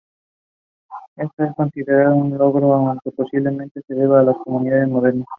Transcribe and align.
Esto 1.15 1.43
es 1.43 1.53
considerado 1.55 2.15
un 2.15 2.29
gran 2.31 2.39
logro 2.39 2.73
aunque 2.73 3.11
posiblemente 3.11 3.81
se 3.85 3.93
deba 3.93 4.21
a 4.21 4.23
las 4.23 4.35
comunicaciones 4.43 4.89
modernas. 4.91 5.27